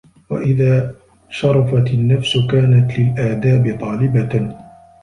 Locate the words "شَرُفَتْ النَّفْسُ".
1.29-2.37